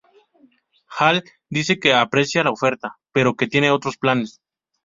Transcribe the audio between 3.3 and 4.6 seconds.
que tiene otros planes.